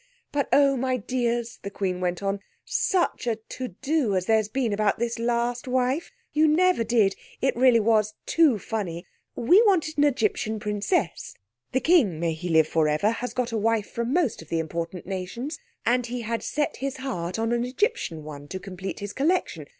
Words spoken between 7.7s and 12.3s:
was too funny. We wanted an Egyptian princess. The King